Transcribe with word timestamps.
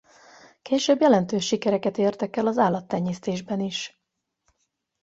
Később 0.61 1.01
jelentős 1.01 1.45
sikereket 1.45 1.97
értek 1.97 2.35
el 2.35 2.47
az 2.47 2.57
állattenyésztésben 2.57 3.59
is. 3.59 4.01